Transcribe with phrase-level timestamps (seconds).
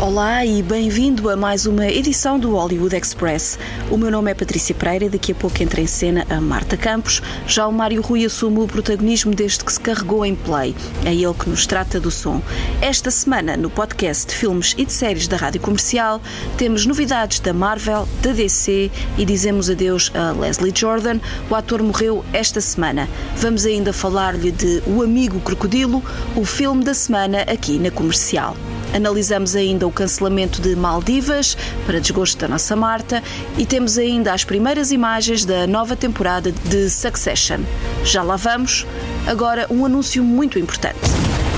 [0.00, 3.58] Olá e bem-vindo a mais uma edição do Hollywood Express.
[3.90, 6.74] O meu nome é Patrícia Pereira e daqui a pouco entra em cena a Marta
[6.74, 7.20] Campos.
[7.46, 10.74] Já o Mário Rui assume o protagonismo desde que se carregou em play.
[11.04, 12.40] É ele que nos trata do som.
[12.80, 16.18] Esta semana, no podcast de filmes e de séries da Rádio Comercial,
[16.56, 21.20] temos novidades da Marvel, da DC e dizemos adeus a Leslie Jordan.
[21.50, 23.06] O ator morreu esta semana.
[23.36, 26.02] Vamos ainda falar-lhe de O Amigo Crocodilo,
[26.34, 28.56] o filme da semana aqui na Comercial.
[28.94, 33.22] Analisamos ainda o cancelamento de Maldivas, para desgosto da nossa Marta,
[33.56, 37.60] e temos ainda as primeiras imagens da nova temporada de Succession.
[38.04, 38.84] Já lá vamos.
[39.28, 40.98] Agora, um anúncio muito importante.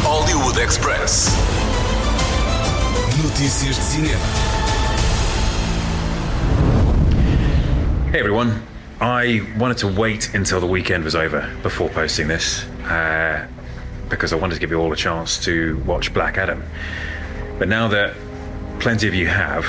[0.02, 1.28] Hollywood Express.
[3.24, 4.20] Notícias de cinema.
[8.12, 8.52] Hey everyone.
[9.00, 13.46] I wanted to wait until the weekend was over before posting this uh,
[14.10, 16.62] because I wanted to give you all a chance to watch Black Adam.
[17.62, 18.16] But now that
[18.80, 19.64] plenty of you have,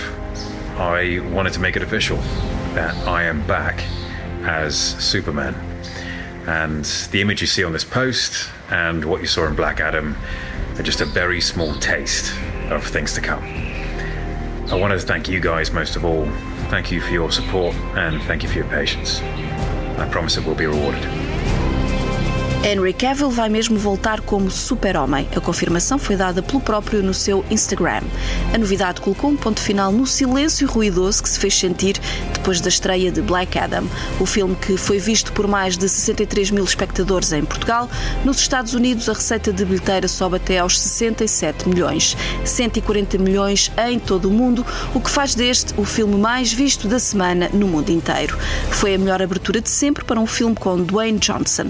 [0.80, 2.18] I wanted to make it official
[2.74, 3.84] that I am back
[4.46, 5.54] as Superman.
[6.48, 10.18] And the image you see on this post and what you saw in Black Adam
[10.76, 12.34] are just a very small taste
[12.72, 13.44] of things to come.
[14.72, 16.26] I wanted to thank you guys most of all.
[16.72, 19.22] Thank you for your support and thank you for your patience.
[19.22, 21.23] I promise it will be rewarded.
[22.66, 25.28] Henry Cavill vai mesmo voltar como super-homem.
[25.36, 28.02] A confirmação foi dada pelo próprio no seu Instagram.
[28.54, 32.00] A novidade colocou um ponto final no silêncio ruidoso que se fez sentir
[32.34, 33.86] depois da estreia de Black Adam,
[34.18, 37.90] o filme que foi visto por mais de 63 mil espectadores em Portugal.
[38.24, 44.00] Nos Estados Unidos, a receita de bilheteira sobe até aos 67 milhões, 140 milhões em
[44.00, 47.90] todo o mundo, o que faz deste o filme mais visto da semana no mundo
[47.90, 48.38] inteiro.
[48.72, 51.70] Foi a melhor abertura de sempre para um filme com Dwayne Johnson.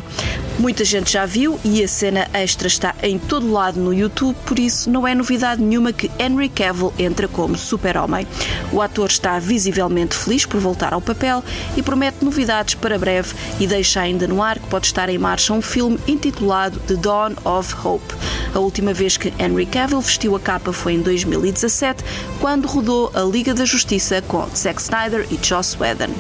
[0.60, 4.60] Muita gente já viu e a cena extra está em todo lado no YouTube, por
[4.60, 8.28] isso não é novidade nenhuma que Henry Cavill entra como super-homem.
[8.72, 11.44] O ator está visivelmente feliz por voltar ao papel
[11.76, 15.54] e promete novidades para breve e deixa ainda no ar que pode estar em marcha
[15.54, 18.14] um filme intitulado The Dawn of Hope.
[18.54, 22.04] A última vez que Henry Cavill vestiu a capa foi em 2017,
[22.40, 26.14] quando rodou a Liga da Justiça com Zack Snyder e Joss Whedon.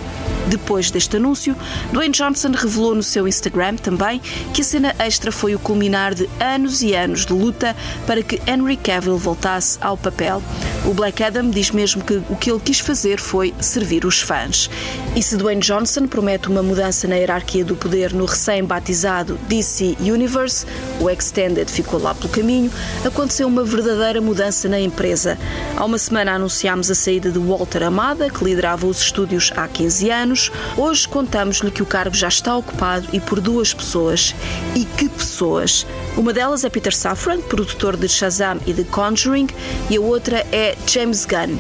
[0.48, 1.56] Depois deste anúncio,
[1.92, 4.22] Dwayne Johnson revelou no seu Instagram também
[4.54, 8.42] que a cena extra foi o culminar de anos e anos de luta para que
[8.48, 10.42] Henry Cavill voltasse ao papel.
[10.86, 14.70] O Black Adam diz mesmo que o que ele quis fazer foi servir os fãs.
[15.16, 20.66] E se Dwayne Johnson promete uma mudança na hierarquia do poder no recém-batizado DC Universe,
[21.00, 22.72] o Extended ficou lá pelo caminho,
[23.06, 25.38] aconteceu uma verdadeira mudança na empresa.
[25.78, 30.09] Há uma semana anunciámos a saída de Walter Amada, que liderava os estúdios há 15
[30.09, 30.33] anos.
[30.78, 34.36] Hoje contamos-lhe que o cargo já está ocupado e por duas pessoas.
[34.76, 35.86] E que pessoas!
[36.16, 39.48] Uma delas é Peter Safran, produtor de Shazam e de Conjuring,
[39.90, 41.58] e a outra é James Gunn.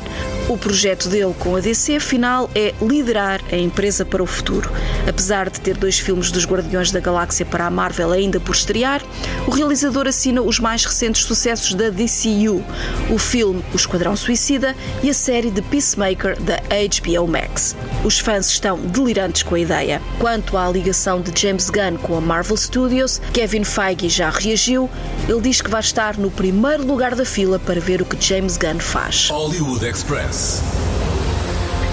[0.49, 4.69] O projeto dele com a DC, afinal, é liderar a empresa para o futuro.
[5.07, 9.01] Apesar de ter dois filmes dos Guardiões da Galáxia para a Marvel ainda por estrear,
[9.47, 12.61] o realizador assina os mais recentes sucessos da DCU,
[13.09, 17.73] o filme O Esquadrão Suicida e a série de Peacemaker da HBO Max.
[18.03, 20.01] Os fãs estão delirantes com a ideia.
[20.19, 24.89] Quanto à ligação de James Gunn com a Marvel Studios, Kevin Feige já reagiu.
[25.27, 28.57] Ele diz que vai estar no primeiro lugar da fila para ver o que James
[28.57, 29.29] Gunn faz.
[29.29, 30.32] Hollywood Express.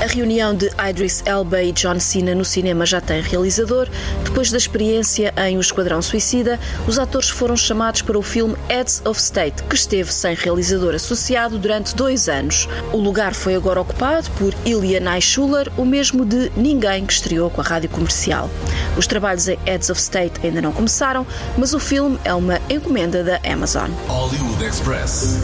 [0.01, 3.87] A reunião de Idris Elba e John Cena no cinema já tem realizador.
[4.25, 6.59] Depois da experiência em O Esquadrão Suicida,
[6.89, 11.59] os atores foram chamados para o filme Heads of State, que esteve sem realizador associado
[11.59, 12.67] durante dois anos.
[12.95, 17.61] O lugar foi agora ocupado por Ilya Naishuller, o mesmo de Ninguém, que estreou com
[17.61, 18.49] a rádio comercial.
[18.97, 21.27] Os trabalhos em Heads of State ainda não começaram,
[21.59, 23.91] mas o filme é uma encomenda da Amazon.
[24.09, 25.37] Hollywood Express.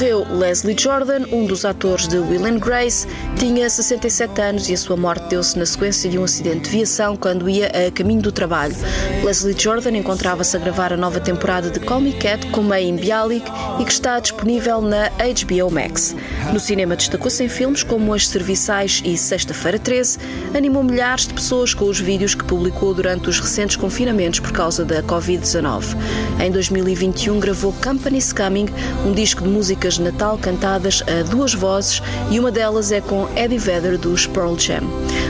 [0.00, 3.06] Morreu Leslie Jordan, um dos atores de Will and Grace,
[3.38, 7.14] tinha 67 anos e a sua morte deu-se na sequência de um acidente de viação
[7.14, 8.74] quando ia a caminho do trabalho.
[9.22, 13.44] Leslie Jordan encontrava-se a gravar a nova temporada de Call Me Cat com Mayim Bialik
[13.78, 16.16] e que está disponível na HBO Max.
[16.50, 20.18] No cinema destacou-se em filmes como As Serviçais e Sexta-feira 13,
[20.56, 24.82] animou milhares de pessoas com os vídeos que publicou durante os recentes confinamentos por causa
[24.82, 25.94] da Covid-19.
[26.42, 28.66] Em 2021 gravou Company's Coming,
[29.04, 33.00] um disco de música músicas de Natal cantadas a duas vozes e uma delas é
[33.00, 34.82] com Eddie Vedder dos Pearl Jam.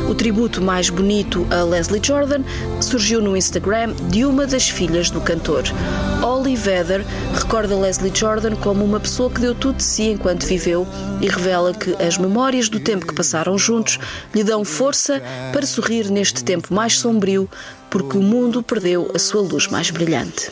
[0.09, 2.43] O tributo mais bonito a Leslie Jordan
[2.81, 5.65] surgiu no Instagram de uma das filhas do cantor.
[6.23, 7.05] Ollie Vedder
[7.35, 10.87] recorda Leslie Jordan como uma pessoa que deu tudo de si enquanto viveu
[11.21, 13.99] e revela que as memórias do tempo que passaram juntos
[14.35, 15.23] lhe dão força
[15.53, 17.49] para sorrir neste tempo mais sombrio,
[17.89, 20.51] porque o mundo perdeu a sua luz mais brilhante.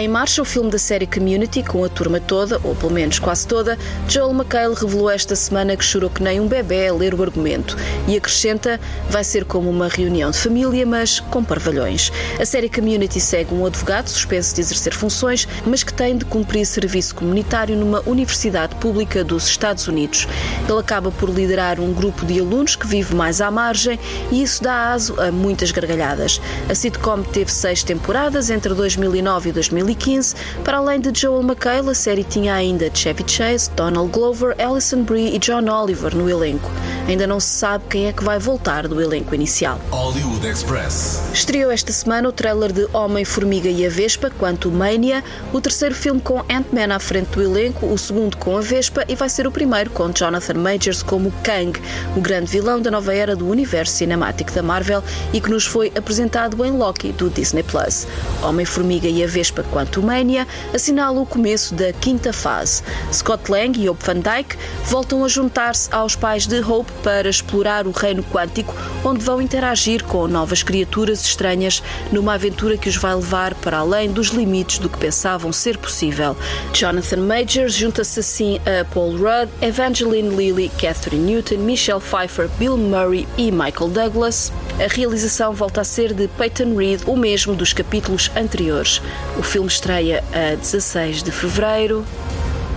[0.00, 3.46] Em marcha o filme da série Community com a turma toda, ou pelo menos quase
[3.46, 3.76] toda.
[4.08, 7.76] Joel McHale revelou esta semana que chorou que nem um bebê a ler o argumento
[8.10, 12.12] e acrescenta vai ser como uma reunião de família, mas com parvalhões.
[12.38, 16.66] A série Community segue um advogado suspenso de exercer funções, mas que tem de cumprir
[16.66, 20.26] serviço comunitário numa universidade pública dos Estados Unidos.
[20.68, 23.98] Ele acaba por liderar um grupo de alunos que vive mais à margem
[24.30, 26.40] e isso dá aso a muitas gargalhadas.
[26.68, 30.34] A sitcom teve seis temporadas entre 2009 e 2015 2015.
[30.64, 35.34] Para além de Joel McHale, a série tinha ainda Chevy Chase, Donald Glover, Alison Brie
[35.34, 36.70] e John Oliver no elenco.
[37.08, 39.80] Ainda não se sabe quem é que vai voltar do elenco inicial.
[39.90, 41.22] Hollywood Express.
[41.32, 46.20] Estreou esta semana o trailer de Homem-Formiga e a Vespa, quanto Mania, o terceiro filme
[46.20, 49.52] com Ant-Man à frente do elenco, o segundo com a Vespa e vai ser o
[49.52, 51.80] primeiro com Jonathan Majors como Kang,
[52.16, 55.92] o grande vilão da nova era do universo cinemático da Marvel e que nos foi
[55.96, 58.06] apresentado em Loki do Disney Plus.
[58.42, 62.82] Homem-Formiga e a Vespa Quantumania assinala o começo da quinta fase.
[63.12, 67.79] Scott Lang e Hope Van Dyke voltam a juntar-se aos pais de Hope para explorar
[67.86, 68.74] o reino quântico,
[69.04, 71.82] onde vão interagir com novas criaturas estranhas
[72.12, 76.36] numa aventura que os vai levar para além dos limites do que pensavam ser possível.
[76.72, 83.26] Jonathan Majors junta-se assim a Paul Rudd, Evangeline Lilly, Catherine Newton, Michelle Pfeiffer, Bill Murray
[83.36, 84.52] e Michael Douglas.
[84.82, 89.02] A realização volta a ser de Peyton Reed, o mesmo dos capítulos anteriores.
[89.38, 92.04] O filme estreia a 16 de fevereiro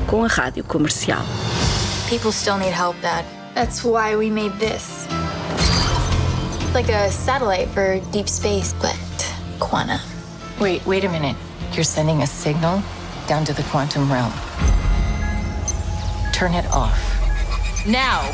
[0.08, 1.24] com a rádio comercial.
[2.10, 3.43] People still need help, Dad.
[3.54, 5.08] That's why we made this.
[5.10, 8.98] It's Like a satellite for deep space, but
[9.60, 10.02] quanta.
[10.60, 11.36] Wait, wait a minute.
[11.74, 12.82] You're sending a signal
[13.28, 14.34] down to the quantum realm.
[16.34, 17.00] Turn it off.
[17.86, 18.32] Now!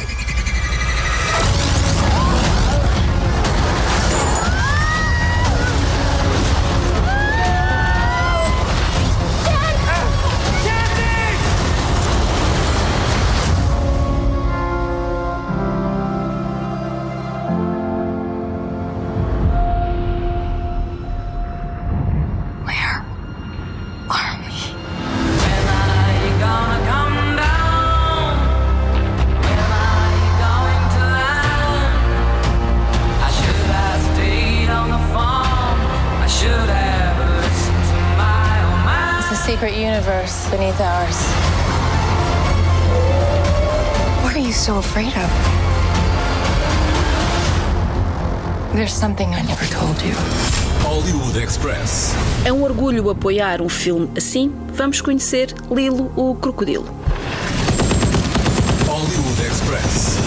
[39.60, 41.18] Secret universe beneath ours.
[44.24, 45.30] What are you so afraid of?
[48.74, 50.14] There's something I never told you.
[50.82, 52.14] Hollywood Express.
[52.46, 54.56] É um orgulho apoiar um filme assim.
[54.74, 56.88] Vamos conhecer Lilo o Crocodilo.
[58.88, 60.20] Hollywood Express.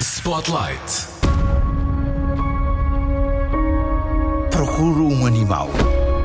[0.00, 1.06] Spotlight.
[4.50, 5.70] Procuro um animal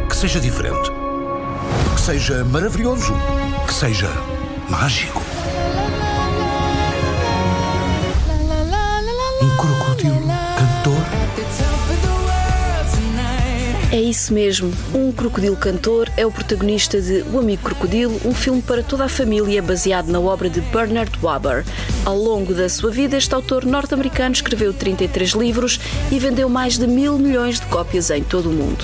[0.10, 0.92] que seja diferente,
[2.06, 3.16] seja maravilhoso,
[3.66, 4.08] que seja
[4.70, 5.24] mágico.
[9.42, 9.85] Um
[13.96, 14.74] É isso mesmo.
[14.94, 19.08] Um crocodilo cantor é o protagonista de O Amigo Crocodilo, um filme para toda a
[19.08, 21.64] família baseado na obra de Bernard Waber.
[22.04, 25.80] Ao longo da sua vida, este autor norte-americano escreveu 33 livros
[26.12, 28.84] e vendeu mais de mil milhões de cópias em todo o mundo.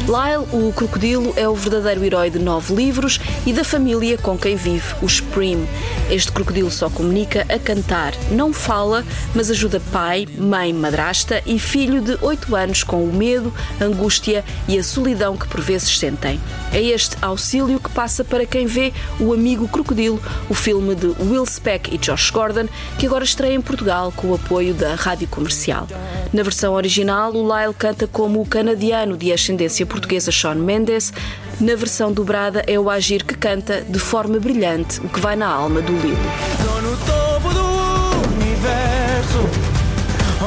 [0.00, 4.56] Lyle, o crocodilo, é o verdadeiro herói de nove livros e da família com quem
[4.56, 5.66] vive, os Prim.
[6.10, 12.00] Este crocodilo só comunica a cantar, não fala, mas ajuda pai, mãe, madrasta e filho
[12.00, 16.40] de 8 anos com o medo, angústia e a solidão que por vezes sentem.
[16.72, 21.46] É este auxílio que passa para quem vê O Amigo Crocodilo, o filme de Will
[21.46, 22.66] Speck e Josh Gordon,
[22.98, 25.86] que agora estreia em Portugal com o apoio da Rádio Comercial.
[26.32, 31.12] Na versão original, o Lyle canta como o canadiano de ascendência portuguesa Shawn Mendes.
[31.60, 35.46] Na versão dobrada, é o Agir que canta de forma brilhante o que vai na
[35.46, 36.16] alma do Lilo.
[36.58, 39.46] Estou no topo do universo,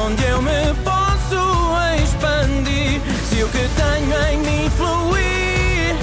[0.04, 3.00] onde eu me posso expandir.
[3.30, 5.94] Se o que tenho em mim fluir,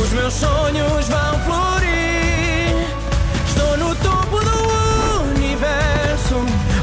[0.00, 2.76] os meus sonhos vão florir.
[3.48, 6.36] Estou no topo do universo,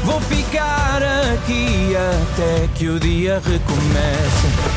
[0.04, 4.69] vou ficar aqui até que o dia recomece.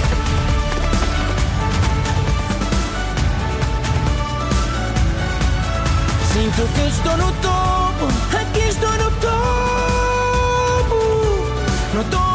[6.44, 8.08] Sinto que estou no topo,
[8.38, 9.32] aqui estou no topo,
[11.94, 12.33] no topo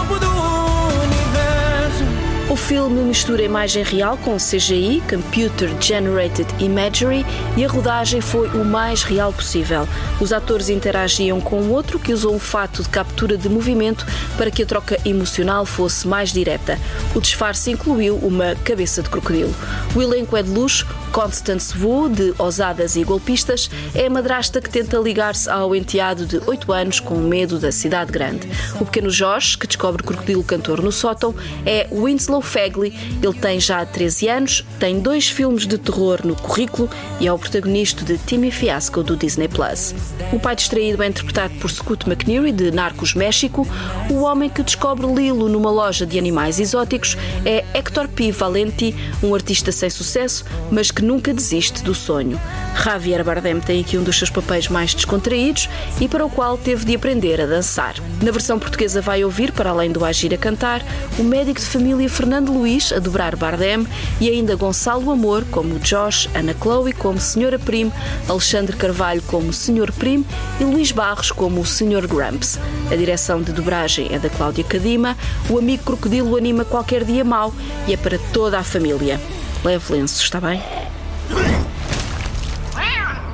[2.58, 7.24] filme mistura imagem real com CGI, Computer Generated Imagery,
[7.56, 9.88] e a rodagem foi o mais real possível.
[10.20, 14.04] Os atores interagiam com o outro que usou um fato de captura de movimento
[14.36, 16.78] para que a troca emocional fosse mais direta.
[17.14, 19.54] O disfarce incluiu uma cabeça de crocodilo.
[19.94, 24.68] O elenco é de luxo, Constance Wu, de Ousadas e Golpistas, é a madrasta que
[24.68, 28.48] tenta ligar-se ao enteado de 8 anos com medo da cidade grande.
[28.80, 31.34] O pequeno Josh, que descobre crocodilo cantor no sótão,
[31.64, 32.92] é Winslow Fagley.
[33.22, 36.88] Ele tem já 13 anos, tem dois filmes de terror no currículo
[37.20, 39.94] e é o protagonista de Timmy Fiasco do Disney Plus.
[40.32, 43.66] O pai distraído é interpretado por Scoot McNeary, de Narcos México.
[44.10, 48.32] O homem que descobre Lilo numa loja de animais exóticos é Hector P.
[48.32, 52.40] Valenti, um artista sem sucesso, mas que nunca desiste do sonho.
[52.82, 55.68] Javier Bardem tem aqui um dos seus papéis mais descontraídos
[56.00, 57.96] e para o qual teve de aprender a dançar.
[58.22, 60.82] Na versão portuguesa vai ouvir, para além do agir a cantar,
[61.18, 63.86] o médico de família Fernando Luís a dobrar Bardem
[64.20, 67.90] e ainda Gonçalo Amor como Josh, Ana Chloe como Senhora Prim,
[68.28, 70.24] Alexandre Carvalho como Senhor Prim
[70.60, 72.58] e Luís Barros como o Senhor Gramps.
[72.90, 75.16] A direção de dobragem é da Cláudia Cadima,
[75.48, 77.52] o amigo crocodilo anima qualquer dia mau
[77.86, 79.18] e é para toda a família.
[79.64, 80.62] Leve lenço, está bem?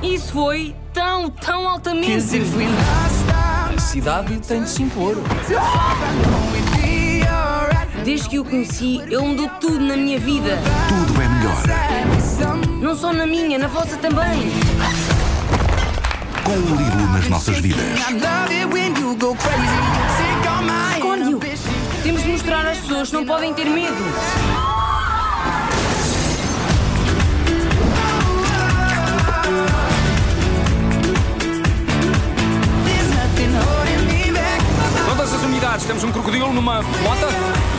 [0.01, 2.11] Isso foi tão, tão altamente.
[3.75, 5.15] A cidade tem de se impor.
[8.05, 10.59] Desde que o conheci, ele mudou tudo na minha vida.
[10.87, 11.57] Tudo é melhor.
[12.79, 14.51] Não só na minha, na vossa também.
[16.43, 17.83] Com o Lilo nas nossas vidas.
[20.93, 21.39] Esconde-o.
[22.03, 23.95] Temos de mostrar às pessoas que não podem ter medo.
[35.09, 37.74] Todas as unidades, temos um crocodilo numa bota?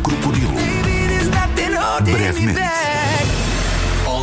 [0.00, 0.52] Crocodilo.
[2.04, 2.87] Brevemente.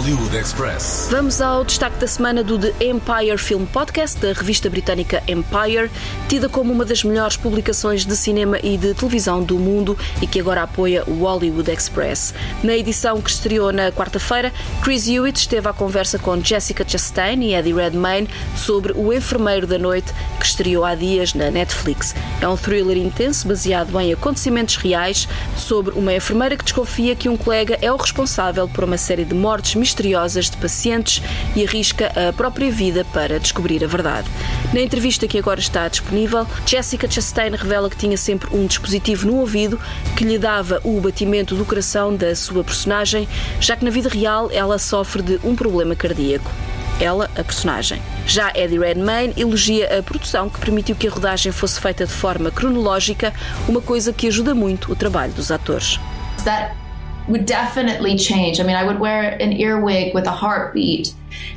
[0.05, 1.07] Hollywood Express.
[1.09, 5.89] Vamos ao destaque da semana do The Empire Film Podcast, da revista britânica Empire,
[6.29, 10.39] tida como uma das melhores publicações de cinema e de televisão do mundo e que
[10.39, 12.35] agora apoia o Hollywood Express.
[12.63, 17.55] Na edição que estreou na quarta-feira, Chris Hewitt esteve à conversa com Jessica Chastain e
[17.55, 22.13] Eddie Redmayne sobre O Enfermeiro da Noite, que estreou há dias na Netflix.
[22.39, 27.35] É um thriller intenso baseado em acontecimentos reais sobre uma enfermeira que desconfia que um
[27.35, 31.22] colega é o responsável por uma série de mortes misteriosas de pacientes
[31.56, 34.28] e arrisca a própria vida para descobrir a verdade.
[34.74, 39.38] Na entrevista que agora está disponível, Jessica Chastain revela que tinha sempre um dispositivo no
[39.38, 39.80] ouvido
[40.18, 43.28] que lhe dava o batimento do coração da sua personagem,
[43.60, 46.52] já que na vida real ela sofre de um problema cardíaco.
[47.00, 48.02] Ela, a personagem.
[48.25, 52.52] Já Eddie Redmayne elogia a produção que permitiu que a rodagem fosse feita de forma
[52.52, 53.34] cronológica,
[53.68, 56.00] uma coisa que ajuda muito o trabalho dos atores.
[56.46, 56.85] that
[57.27, 58.60] would definitely change.
[58.60, 61.13] I mean, I would wear an earwig with a heartbeat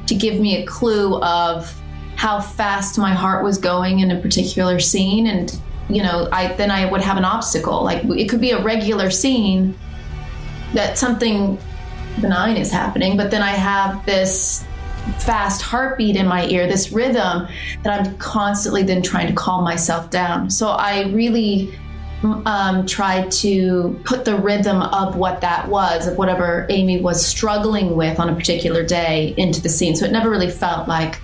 [0.06, 1.74] to give me a clue of
[2.16, 6.70] how fast my heart was going in a particular scene and you know, I then
[6.70, 7.82] I would have an obstacle.
[7.82, 9.74] Like it could be a regular scene
[10.74, 11.58] that something
[12.20, 14.66] benign is happening, but then I have this
[15.20, 17.48] fast heartbeat in my ear, this rhythm
[17.82, 20.50] that I'm constantly then trying to calm myself down.
[20.50, 21.74] So I really
[22.22, 27.96] um, tried to put the rhythm of what that was, of whatever Amy was struggling
[27.96, 29.94] with on a particular day, into the scene.
[29.94, 31.20] So it never really felt like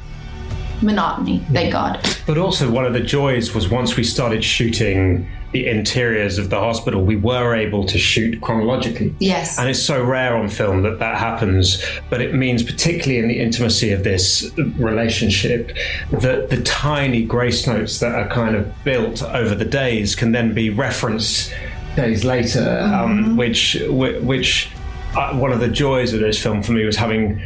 [0.82, 2.00] monotony, thank God.
[2.26, 6.58] But also, one of the joys was once we started shooting the interiors of the
[6.58, 9.14] hospital, we were able to shoot chronologically.
[9.20, 9.56] Yes.
[9.56, 11.80] And it's so rare on film that that happens,
[12.10, 15.70] but it means, particularly in the intimacy of this relationship,
[16.10, 20.52] that the tiny grace notes that are kind of built over the days can then
[20.52, 21.54] be referenced
[21.94, 24.68] days later, um, which, which
[25.16, 27.40] uh, one of the joys of this film for me was having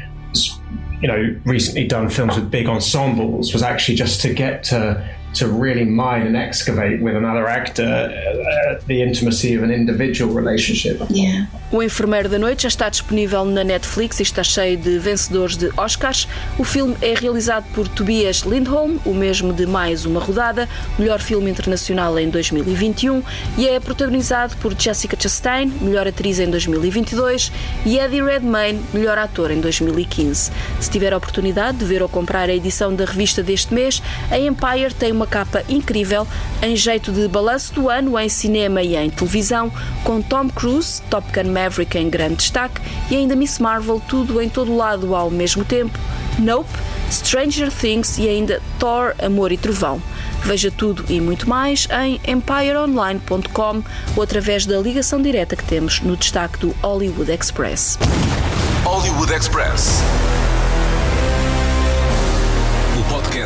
[1.02, 5.46] you know recently done films with big ensembles was actually just to get to to
[5.48, 11.00] really mine and excavate with another actor uh, the intimacy of an individual relationship.
[11.10, 11.46] Yeah.
[11.70, 15.70] O Enfermeiro da Noite já está disponível na Netflix e está cheio de vencedores de
[15.76, 16.26] Oscars.
[16.58, 20.66] O filme é realizado por Tobias Lindholm, o mesmo de Mais Uma Rodada,
[20.98, 23.22] melhor filme internacional em 2021,
[23.58, 27.52] e é protagonizado por Jessica Chastain, melhor atriz em 2022,
[27.84, 30.50] e Eddie Redmayne, melhor ator em 2015.
[30.80, 34.38] Se tiver a oportunidade de ver ou comprar a edição da revista deste mês, a
[34.38, 36.26] Empire tem uma capa incrível,
[36.62, 39.70] em jeito de balanço do ano em cinema e em televisão,
[40.04, 44.48] com Tom Cruise, Top Gun Maverick em grande destaque e ainda Miss Marvel, tudo em
[44.48, 45.98] todo lado ao mesmo tempo,
[46.38, 46.70] Nope,
[47.10, 50.00] Stranger Things e ainda Thor, Amor e Trovão.
[50.44, 53.82] Veja tudo e muito mais em empireonline.com
[54.16, 57.98] ou através da ligação direta que temos no destaque do Hollywood Express.
[58.84, 60.00] Hollywood Express.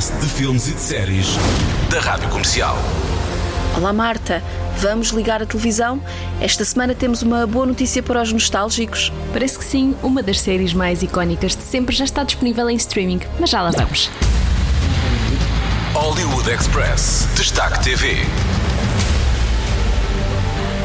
[0.02, 1.26] Podcast de filmes e de séries
[1.88, 2.76] da Rádio Comercial.
[3.76, 4.42] Olá Marta,
[4.78, 6.00] vamos ligar a televisão?
[6.40, 9.12] Esta semana temos uma boa notícia para os nostálgicos.
[9.32, 13.20] Parece que sim, uma das séries mais icónicas de sempre já está disponível em streaming,
[13.38, 14.10] mas já lá vamos.
[15.94, 17.28] Hollywood Express.
[17.36, 18.16] Destaque TV.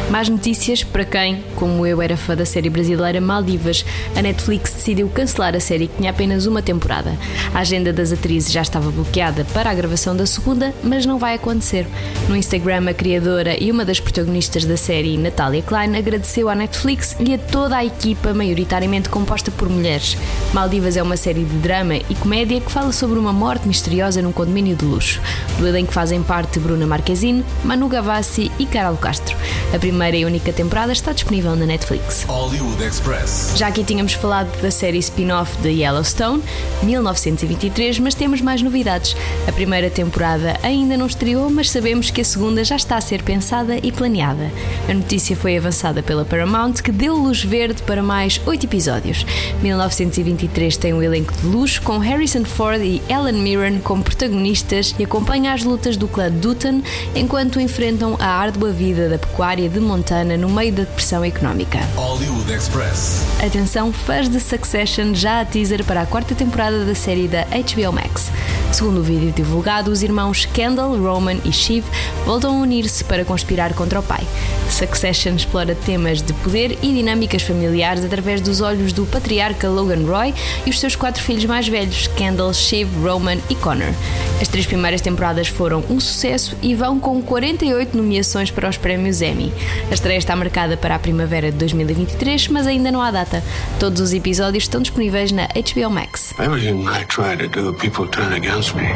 [0.10, 3.86] Mais notícias para quem, como eu, era fã da série brasileira Maldivas.
[4.16, 7.14] A Netflix decidiu cancelar a série que tinha apenas uma temporada.
[7.54, 11.36] A agenda das atrizes já estava bloqueada para a gravação da segunda, mas não vai
[11.36, 11.86] acontecer.
[12.30, 17.18] No Instagram, a criadora e uma das protagonistas da série, Natalia Klein, agradeceu à Netflix
[17.20, 20.18] e a toda a equipa, maioritariamente composta por mulheres.
[20.54, 24.32] Maldivas é uma série de drama e comédia que fala sobre uma morte misteriosa num
[24.32, 25.20] condomínio de luxo.
[25.60, 29.36] Do elenco fazem parte Bruna Marquezine, Manu Gavassi e Carol Castro.
[29.74, 32.24] A primeira e única temporada está disponível na Netflix.
[32.28, 33.54] Hollywood Express.
[33.56, 36.44] Já aqui tínhamos falado da série spin-off de Yellowstone,
[36.84, 39.16] 1923, mas temos mais novidades.
[39.48, 43.24] A primeira temporada ainda não estreou, mas sabemos que a segunda já está a ser
[43.24, 44.52] pensada e planeada.
[44.88, 49.26] A notícia foi avançada pela Paramount, que deu luz verde para mais oito episódios.
[49.62, 55.04] 1923 tem um elenco de luxo com Harrison Ford e Ellen Mirren como protagonistas e
[55.04, 56.82] acompanha as lutas do clã Dutton
[57.16, 61.80] enquanto enfrentam a árdua vida da pecuária de Montana no meio da depressão económica.
[61.96, 63.24] Hollywood Express.
[63.44, 67.94] Atenção, fãs de Succession, já a teaser para a quarta temporada da série da HBO
[67.94, 68.30] Max.
[68.72, 71.86] Segundo o vídeo divulgado, os irmãos Kendall, Roman e Shiv
[72.26, 74.28] voltam a unir-se para conspirar contra o pai.
[74.70, 80.34] Succession explora temas de poder e dinâmicas familiares através dos olhos do patriarca Logan Roy
[80.66, 83.94] e os seus quatro filhos mais velhos, Kendall, Shiv, Roman e Connor.
[84.42, 89.22] As três primeiras temporadas foram um sucesso e vão com 48 nomeações para os prémios
[89.22, 89.54] Emmy.
[89.90, 93.44] A estreia está marcada para a primavera de 2023, mas ainda não há data.
[93.80, 96.34] Todos os episódios estão disponíveis na HBO Max.
[96.40, 98.88] Everything I try to do, people turn against me.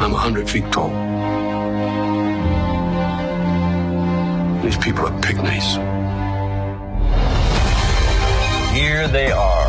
[0.00, 0.90] I'm a hundred feet tall.
[4.62, 5.76] These people are pygmies.
[8.72, 9.66] Here they are.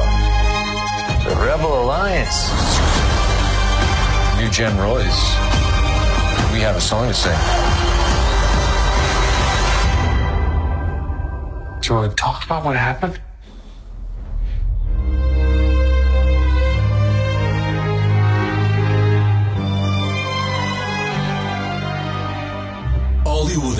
[1.23, 2.51] The Rebel Alliance.
[4.37, 5.56] New Gen Royce.
[6.57, 7.37] We have a song to sing.
[11.81, 13.19] Do you want to talk about what happened?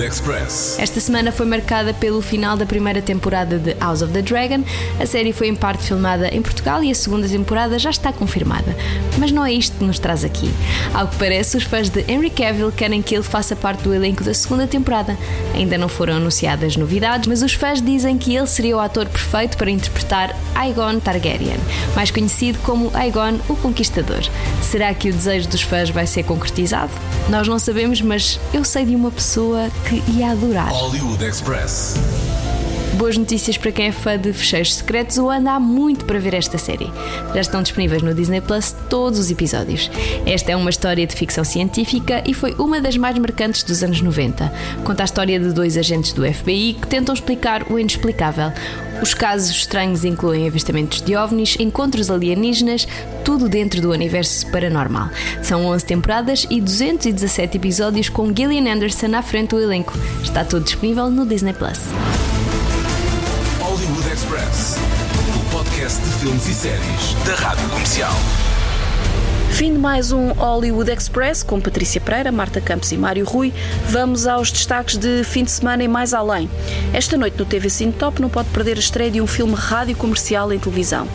[0.08, 0.78] Express.
[0.78, 4.64] Esta semana foi marcada pelo final da primeira temporada de House of the Dragon.
[4.98, 8.74] A série foi em parte filmada em Portugal e a segunda temporada já está confirmada.
[9.18, 10.50] Mas não é isto que nos traz aqui.
[10.94, 14.24] Ao que parece, os fãs de Henry Cavill querem que ele faça parte do elenco
[14.24, 15.14] da segunda temporada.
[15.54, 19.58] Ainda não foram anunciadas novidades, mas os fãs dizem que ele seria o ator perfeito
[19.58, 21.58] para interpretar Aegon Targaryen,
[21.94, 24.22] mais conhecido como Aegon o Conquistador.
[24.62, 26.92] Será que o desejo dos fãs vai ser concretizado?
[27.28, 30.70] Nós não sabemos, mas eu sei de uma pessoa que ia adorar.
[30.70, 31.96] Hollywood Express.
[32.94, 36.34] Boas notícias para quem é fã de Fecheiros Secretos ou anda há muito para ver
[36.34, 36.90] esta série.
[37.34, 39.90] Já estão disponíveis no Disney Plus todos os episódios.
[40.26, 44.00] Esta é uma história de ficção científica e foi uma das mais marcantes dos anos
[44.00, 44.52] 90.
[44.84, 48.52] Conta a história de dois agentes do FBI que tentam explicar o inexplicável.
[49.00, 52.88] Os casos estranhos incluem avistamentos de ovnis, encontros alienígenas,
[53.24, 55.08] tudo dentro do universo paranormal.
[55.42, 59.92] São 11 temporadas e 217 episódios com Gillian Anderson à frente do elenco.
[60.22, 61.78] Está tudo disponível no Disney Plus.
[64.28, 64.76] Express,
[65.40, 68.12] o podcast de filmes e séries da Rádio Comercial.
[69.58, 73.52] Fim de mais um Hollywood Express com Patrícia Pereira, Marta Campos e Mário Rui.
[73.88, 76.48] Vamos aos destaques de fim de semana e mais além.
[76.92, 79.96] Esta noite no TV Cine Top não pode perder a estreia de um filme rádio
[79.96, 81.08] comercial em televisão.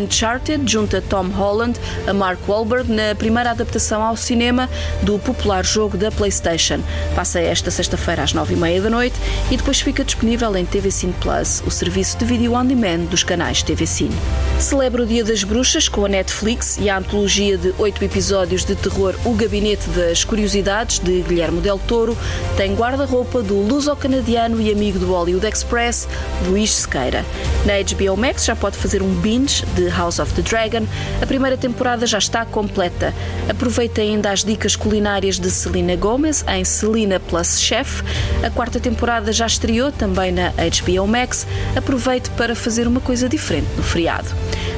[0.00, 4.70] Uncharted junta Tom Holland a Mark Wahlberg na primeira adaptação ao cinema
[5.02, 6.78] do popular jogo da PlayStation.
[7.16, 9.16] Passa esta sexta-feira às nove e meia da noite
[9.50, 13.24] e depois fica disponível em TV Cine Plus, o serviço de vídeo on demand dos
[13.24, 14.14] canais TV Cine.
[14.60, 18.76] Celebra o Dia das Bruxas com a Netflix e a antologia de oito episódios de
[18.76, 22.14] terror O Gabinete das Curiosidades, de Guilherme Del Toro,
[22.54, 26.06] tem guarda-roupa do luso-canadiano e amigo do Hollywood Express,
[26.46, 27.24] Luís Sequeira.
[27.64, 30.86] Na HBO Max já pode fazer um binge de House of the Dragon.
[31.22, 33.14] A primeira temporada já está completa.
[33.48, 38.02] Aproveita ainda as dicas culinárias de Selena Gomez em Selena Plus Chef.
[38.44, 41.46] A quarta temporada já estreou também na HBO Max.
[41.74, 44.28] Aproveite para fazer uma coisa diferente no feriado.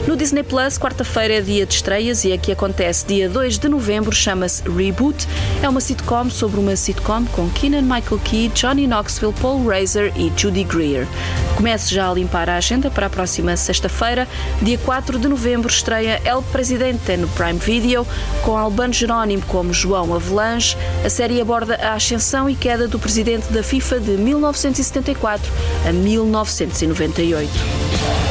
[0.06, 4.12] No Disney Plus, quarta-feira é dia de estreias e aqui acontece dia 2 de novembro,
[4.12, 5.28] chama-se Reboot.
[5.62, 10.32] É uma sitcom sobre uma sitcom com Keenan Michael Key, Johnny Knoxville, Paul Reiser e
[10.36, 11.06] Judy Greer.
[11.54, 14.26] Comece já a limpar a agenda para a próxima sexta-feira.
[14.62, 18.06] Dia 4 de novembro estreia El Presidente no Prime Video,
[18.42, 20.76] com Albano Jerónimo como João Avelange.
[21.04, 25.52] A série aborda a ascensão e queda do presidente da FIFA de 1974
[25.86, 28.29] a 1998.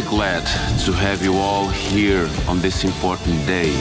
[0.00, 0.46] Very glad
[0.78, 3.72] to have you all here on this important day.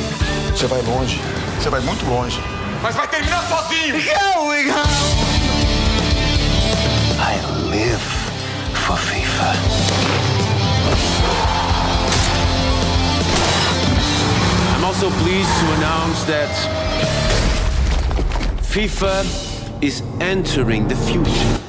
[0.51, 1.19] Você vai longe.
[1.58, 2.39] Você vai muito longe.
[2.82, 3.95] Mas vai terminar sozinho.
[4.36, 4.89] Going home.
[7.19, 8.01] I live
[8.73, 9.53] for FIFA.
[14.75, 16.49] I'm also pleased to announce that
[18.63, 19.23] FIFA
[19.82, 21.68] is entering the future.